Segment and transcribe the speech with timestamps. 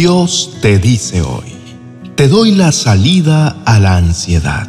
[0.00, 1.52] Dios te dice hoy,
[2.14, 4.66] te doy la salida a la ansiedad.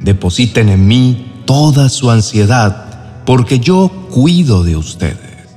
[0.00, 5.54] Depositen en mí toda su ansiedad, porque yo cuido de ustedes.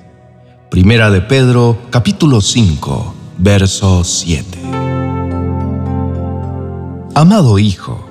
[0.69, 4.59] Primera de Pedro, capítulo 5, verso 7.
[7.15, 8.07] Amado Hijo,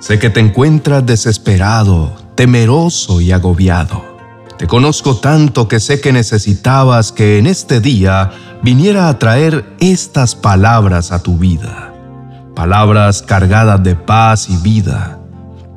[0.00, 4.09] sé que te encuentras desesperado, temeroso y agobiado.
[4.60, 8.30] Te conozco tanto que sé que necesitabas que en este día
[8.62, 11.94] viniera a traer estas palabras a tu vida.
[12.54, 15.18] Palabras cargadas de paz y vida.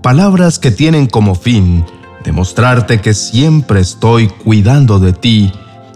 [0.02, 1.86] Palabras que tienen como fin
[2.26, 5.54] demostrarte que siempre estoy cuidando de ti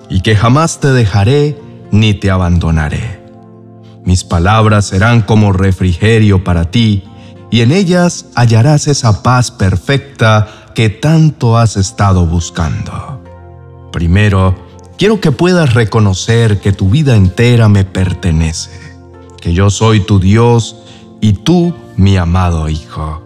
[0.10, 1.60] y que jamás te dejaré
[1.92, 3.22] ni te abandonaré.
[4.06, 7.04] Mis palabras serán como refrigerio para ti
[7.52, 13.20] y en ellas hallarás esa paz perfecta que tanto has estado buscando.
[13.92, 14.54] Primero,
[14.96, 18.80] quiero que puedas reconocer que tu vida entera me pertenece,
[19.42, 20.76] que yo soy tu Dios
[21.20, 23.26] y tú mi amado Hijo.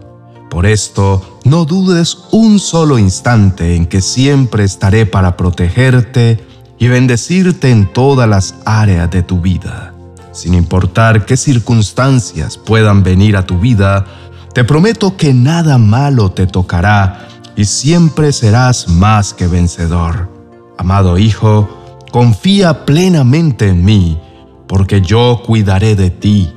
[0.50, 6.40] Por esto, no dudes un solo instante en que siempre estaré para protegerte
[6.80, 9.94] y bendecirte en todas las áreas de tu vida.
[10.32, 14.06] Sin importar qué circunstancias puedan venir a tu vida,
[14.54, 20.30] te prometo que nada malo te tocará y siempre serás más que vencedor.
[20.78, 21.70] Amado Hijo,
[22.12, 24.20] confía plenamente en mí,
[24.68, 26.54] porque yo cuidaré de ti.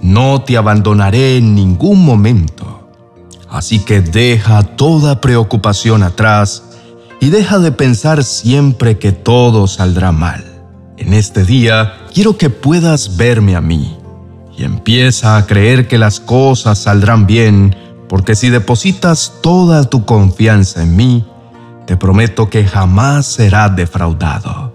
[0.00, 2.90] No te abandonaré en ningún momento.
[3.48, 6.62] Así que deja toda preocupación atrás
[7.20, 10.44] y deja de pensar siempre que todo saldrá mal.
[10.96, 13.96] En este día quiero que puedas verme a mí
[14.56, 17.76] y empieza a creer que las cosas saldrán bien,
[18.12, 21.24] porque si depositas toda tu confianza en mí,
[21.86, 24.74] te prometo que jamás serás defraudado.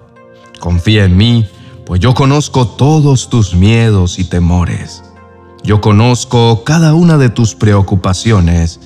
[0.59, 1.47] Confía en mí,
[1.85, 5.03] pues yo conozco todos tus miedos y temores.
[5.63, 8.79] Yo conozco cada una de tus preocupaciones,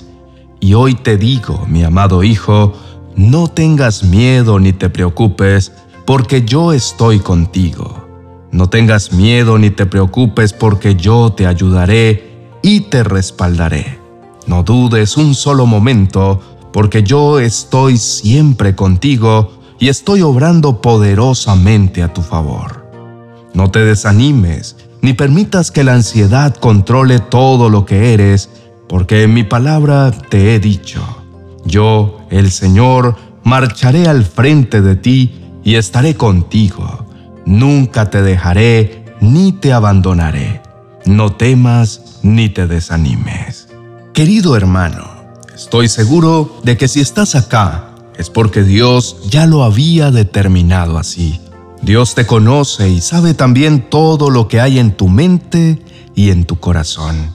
[0.60, 2.74] y hoy te digo, mi amado Hijo,
[3.16, 5.72] no tengas miedo ni te preocupes,
[6.04, 8.06] porque yo estoy contigo.
[8.50, 14.01] No tengas miedo ni te preocupes porque yo te ayudaré y te respaldaré.
[14.46, 16.40] No dudes un solo momento
[16.72, 22.90] porque yo estoy siempre contigo y estoy obrando poderosamente a tu favor.
[23.54, 28.50] No te desanimes ni permitas que la ansiedad controle todo lo que eres,
[28.88, 31.04] porque en mi palabra te he dicho,
[31.64, 37.02] yo, el Señor, marcharé al frente de ti y estaré contigo
[37.44, 40.62] Nunca te dejaré ni te abandonaré.
[41.06, 43.51] No temas ni te desanimes.
[44.14, 45.10] Querido hermano,
[45.54, 51.40] estoy seguro de que si estás acá es porque Dios ya lo había determinado así.
[51.80, 55.82] Dios te conoce y sabe también todo lo que hay en tu mente
[56.14, 57.34] y en tu corazón.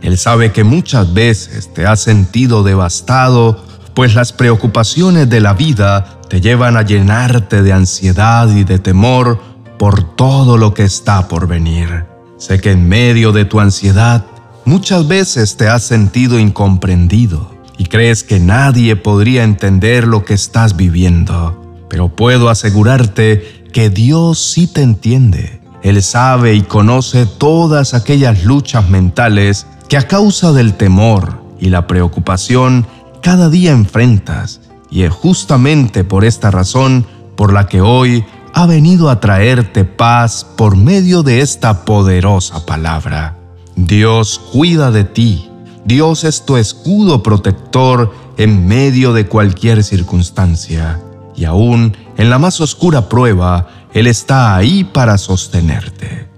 [0.00, 6.20] Él sabe que muchas veces te has sentido devastado, pues las preocupaciones de la vida
[6.30, 9.38] te llevan a llenarte de ansiedad y de temor
[9.78, 12.06] por todo lo que está por venir.
[12.38, 14.24] Sé que en medio de tu ansiedad
[14.68, 20.76] muchas veces te has sentido incomprendido y crees que nadie podría entender lo que estás
[20.76, 21.86] viviendo.
[21.88, 25.62] Pero puedo asegurarte que Dios sí te entiende.
[25.82, 31.86] Él sabe y conoce todas aquellas luchas mentales que a causa del temor y la
[31.86, 32.86] preocupación
[33.22, 37.06] cada día enfrentas y es justamente por esta razón
[37.36, 43.37] por la que hoy ha venido a traerte paz por medio de esta poderosa palabra.
[43.86, 45.48] Dios cuida de ti.
[45.84, 51.00] Dios es tu escudo protector en medio de cualquier circunstancia.
[51.36, 56.28] Y aún en la más oscura prueba, Él está ahí para sostenerte.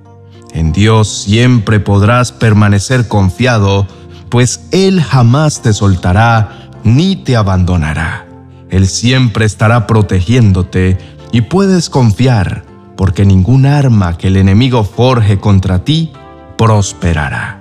[0.52, 3.86] En Dios siempre podrás permanecer confiado,
[4.28, 8.26] pues Él jamás te soltará ni te abandonará.
[8.68, 10.98] Él siempre estará protegiéndote
[11.32, 12.64] y puedes confiar,
[12.98, 16.12] porque ningún arma que el enemigo forje contra ti
[16.60, 17.58] prosperará.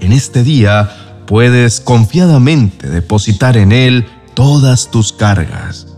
[0.00, 0.88] En este día
[1.26, 5.88] puedes confiadamente depositar en Él todas tus cargas,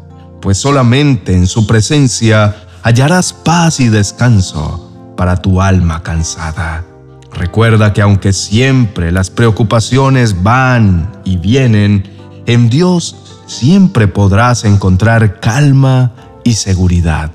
[0.41, 6.85] pues solamente en su presencia hallarás paz y descanso para tu alma cansada.
[7.33, 12.11] Recuerda que aunque siempre las preocupaciones van y vienen,
[12.47, 13.15] en Dios
[13.47, 16.11] siempre podrás encontrar calma
[16.43, 17.31] y seguridad.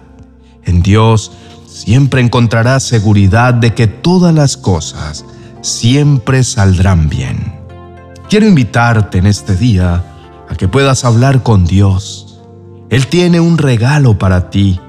[0.65, 1.31] En Dios
[1.77, 5.25] siempre encontrarás seguridad de que todas las cosas
[5.61, 7.55] siempre saldrán bien.
[8.29, 10.03] Quiero invitarte en este día
[10.49, 12.39] a que puedas hablar con Dios.
[12.89, 14.79] Él tiene un regalo para ti.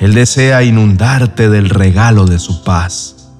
[0.00, 3.30] Él desea inundarte del regalo de su paz,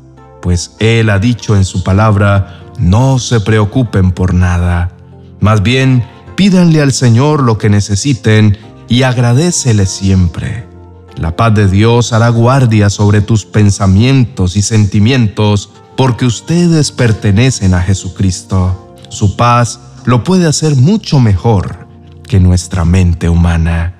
[0.40, 4.92] pues Él ha dicho en su palabra, no se preocupen por nada,
[5.40, 6.04] más bien
[6.36, 8.56] pídanle al Señor lo que necesiten
[8.88, 10.73] y agradecele siempre.
[11.16, 17.80] La paz de Dios hará guardia sobre tus pensamientos y sentimientos porque ustedes pertenecen a
[17.80, 18.96] Jesucristo.
[19.10, 21.86] Su paz lo puede hacer mucho mejor
[22.26, 23.94] que nuestra mente humana.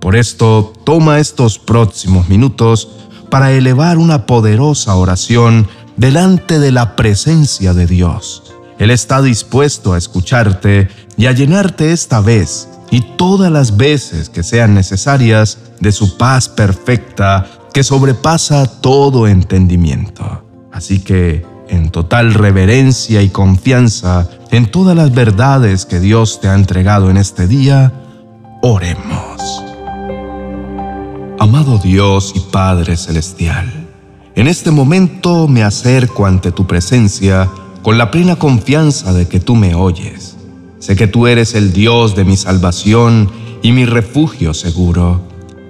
[0.00, 2.88] Por esto, toma estos próximos minutos
[3.28, 8.52] para elevar una poderosa oración delante de la presencia de Dios.
[8.78, 14.42] Él está dispuesto a escucharte y a llenarte esta vez y todas las veces que
[14.42, 20.44] sean necesarias de su paz perfecta que sobrepasa todo entendimiento.
[20.70, 26.54] Así que, en total reverencia y confianza en todas las verdades que Dios te ha
[26.54, 27.90] entregado en este día,
[28.60, 29.62] oremos.
[31.38, 33.72] Amado Dios y Padre Celestial,
[34.34, 37.48] en este momento me acerco ante tu presencia
[37.82, 40.31] con la plena confianza de que tú me oyes.
[40.82, 43.30] Sé que tú eres el Dios de mi salvación
[43.62, 45.20] y mi refugio seguro.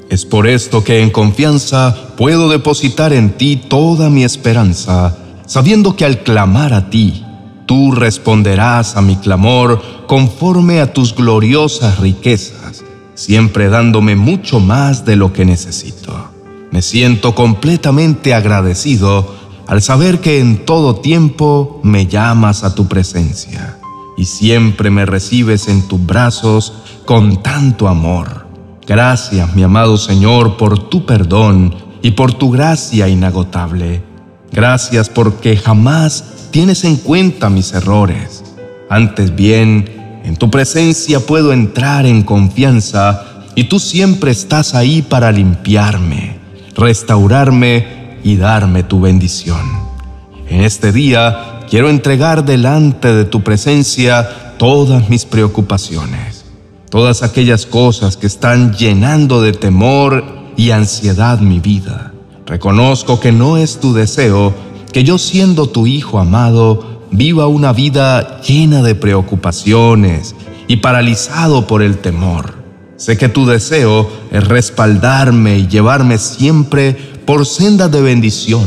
[0.09, 5.15] Es por esto que en confianza puedo depositar en ti toda mi esperanza,
[5.45, 7.27] sabiendo que al clamar a ti,
[7.67, 12.83] tú responderás a mi clamor conforme a tus gloriosas riquezas,
[13.15, 16.31] siempre dándome mucho más de lo que necesito.
[16.71, 19.35] Me siento completamente agradecido
[19.67, 23.77] al saber que en todo tiempo me llamas a tu presencia
[24.17, 26.73] y siempre me recibes en tus brazos
[27.05, 28.47] con tanto amor.
[28.87, 34.03] Gracias, mi amado Señor, por tu perdón y por tu gracia inagotable.
[34.51, 38.45] Gracias porque jamás tienes en cuenta mis errores.
[38.91, 43.25] Antes bien, en tu presencia puedo entrar en confianza
[43.55, 46.43] y tú siempre estás ahí para limpiarme
[46.75, 49.61] restaurarme y darme tu bendición.
[50.49, 54.29] En este día quiero entregar delante de tu presencia
[54.59, 56.45] todas mis preocupaciones,
[56.91, 60.23] todas aquellas cosas que están llenando de temor
[60.55, 62.13] y ansiedad mi vida.
[62.45, 64.53] Reconozco que no es tu deseo
[64.93, 70.35] que yo siendo tu hijo amado viva una vida llena de preocupaciones
[70.69, 72.55] y paralizado por el temor.
[72.99, 76.93] Sé que tu deseo es respaldarme y llevarme siempre
[77.25, 78.67] por senda de bendición,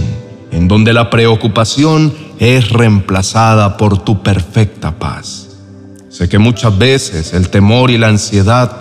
[0.51, 5.47] en donde la preocupación es reemplazada por tu perfecta paz.
[6.09, 8.71] Sé que muchas veces el temor y la ansiedad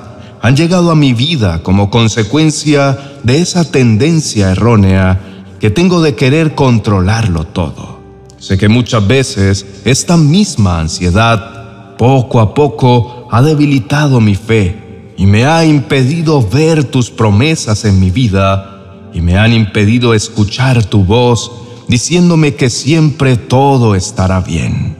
[0.41, 5.19] han llegado a mi vida como consecuencia de esa tendencia errónea
[5.59, 8.01] que tengo de querer controlarlo todo.
[8.39, 15.27] Sé que muchas veces esta misma ansiedad poco a poco ha debilitado mi fe y
[15.27, 21.05] me ha impedido ver tus promesas en mi vida y me han impedido escuchar tu
[21.05, 21.51] voz
[21.89, 24.97] diciéndome que siempre todo estará bien.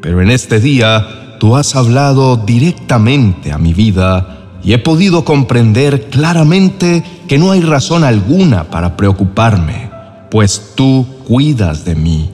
[0.00, 6.08] Pero en este día tú has hablado directamente a mi vida y he podido comprender
[6.08, 9.90] claramente que no hay razón alguna para preocuparme,
[10.30, 12.30] pues tú cuidas de mí.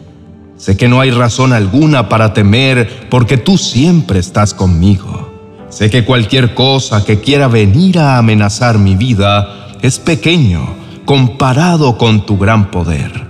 [0.57, 5.31] Sé que no hay razón alguna para temer porque tú siempre estás conmigo.
[5.71, 10.75] Sé que cualquier cosa que quiera venir a amenazar mi vida es pequeño
[11.05, 13.30] comparado con tu gran poder.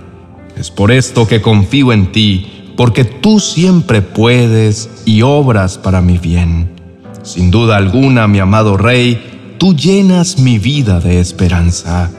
[0.61, 6.19] Es por esto que confío en ti, porque tú siempre puedes y obras para mi
[6.19, 6.69] bien.
[7.23, 12.11] Sin duda alguna, mi amado Rey, tú llenas mi vida de esperanza.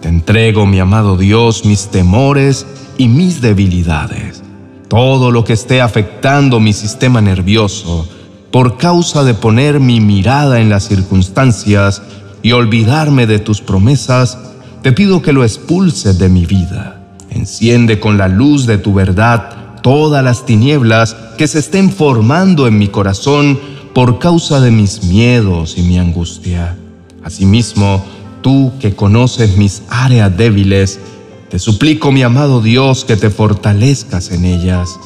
[0.00, 4.42] Te entrego, mi amado Dios, mis temores y mis debilidades.
[4.88, 8.08] Todo lo que esté afectando mi sistema nervioso,
[8.50, 12.00] por causa de poner mi mirada en las circunstancias
[12.40, 14.38] y olvidarme de tus promesas,
[14.80, 17.01] te pido que lo expulses de mi vida.
[17.34, 22.78] Enciende con la luz de tu verdad todas las tinieblas que se estén formando en
[22.78, 23.58] mi corazón
[23.94, 26.76] por causa de mis miedos y mi angustia.
[27.24, 28.04] Asimismo,
[28.42, 31.00] tú que conoces mis áreas débiles,
[31.48, 34.98] te suplico, mi amado Dios, que te fortalezcas en ellas,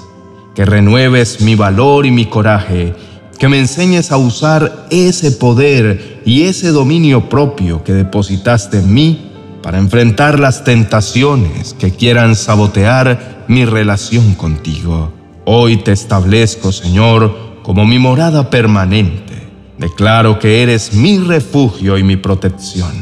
[0.54, 2.94] que renueves mi valor y mi coraje,
[3.38, 9.35] que me enseñes a usar ese poder y ese dominio propio que depositaste en mí
[9.66, 15.12] para enfrentar las tentaciones que quieran sabotear mi relación contigo.
[15.44, 19.48] Hoy te establezco, Señor, como mi morada permanente.
[19.76, 22.92] Declaro que eres mi refugio y mi protección.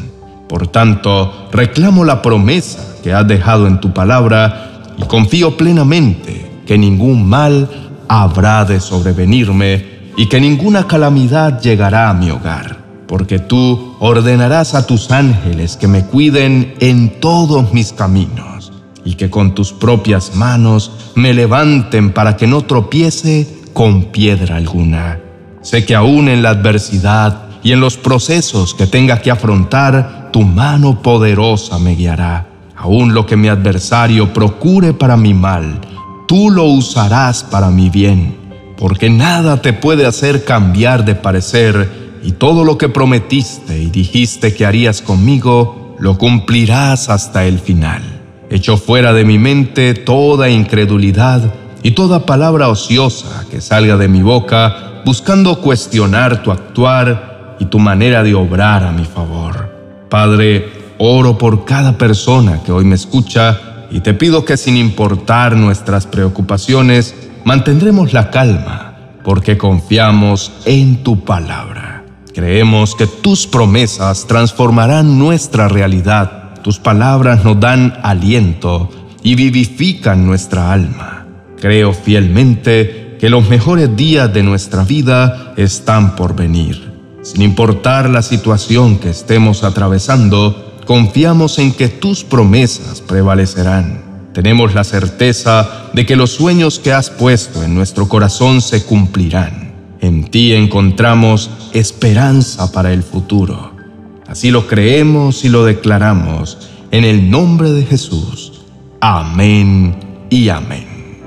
[0.49, 6.79] Por tanto, reclamo la promesa que has dejado en tu palabra y confío plenamente que
[6.79, 7.69] ningún mal
[8.09, 9.85] habrá de sobrevenirme
[10.17, 15.89] y que ninguna calamidad llegará a mi hogar, porque tú ordenarás a tus ángeles que
[15.89, 18.73] me cuiden en todos mis caminos
[19.05, 25.21] y que con tus propias manos me levanten para que no tropiece con piedra alguna.
[25.63, 30.43] Sé que aún en la adversidad y en los procesos que tenga que afrontar, tu
[30.43, 32.47] mano poderosa me guiará.
[32.77, 35.81] Aún lo que mi adversario procure para mi mal,
[36.29, 38.37] tú lo usarás para mi bien,
[38.77, 44.55] porque nada te puede hacer cambiar de parecer y todo lo que prometiste y dijiste
[44.55, 48.03] que harías conmigo, lo cumplirás hasta el final.
[48.51, 51.53] Echo fuera de mi mente toda incredulidad
[51.83, 57.79] y toda palabra ociosa que salga de mi boca buscando cuestionar tu actuar y tu
[57.79, 59.71] manera de obrar a mi favor.
[60.09, 65.57] Padre, oro por cada persona que hoy me escucha y te pido que sin importar
[65.57, 67.15] nuestras preocupaciones,
[67.45, 71.94] mantendremos la calma porque confiamos en tu palabra.
[72.35, 76.61] Creemos que tus promesas transformarán nuestra realidad.
[76.63, 78.91] Tus palabras nos dan aliento
[79.23, 81.27] y vivifican nuestra alma.
[81.61, 86.93] Creo fielmente que los mejores días de nuestra vida están por venir.
[87.23, 94.03] Sin importar la situación que estemos atravesando, confiamos en que tus promesas prevalecerán.
[94.35, 99.74] Tenemos la certeza de que los sueños que has puesto en nuestro corazón se cumplirán.
[100.05, 103.73] En ti encontramos esperanza para el futuro.
[104.27, 106.59] Así lo creemos y lo declaramos
[106.91, 108.53] en el nombre de Jesús.
[109.01, 109.97] Amén
[110.29, 111.23] y amén.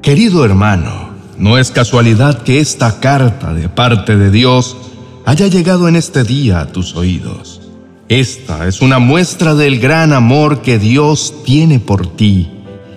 [0.00, 4.78] Querido hermano, no es casualidad que esta carta de parte de Dios
[5.26, 7.60] haya llegado en este día a tus oídos.
[8.08, 12.48] Esta es una muestra del gran amor que Dios tiene por ti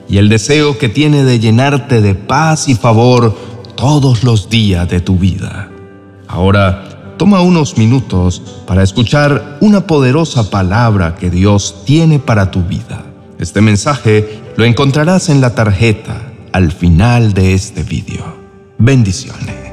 [0.07, 3.50] y el deseo que tiene de llenarte de paz y favor
[3.81, 5.67] todos los días de tu vida.
[6.27, 13.03] Ahora, toma unos minutos para escuchar una poderosa palabra que Dios tiene para tu vida.
[13.39, 18.37] Este mensaje lo encontrarás en la tarjeta al final de este video.
[18.77, 19.70] Bendiciones.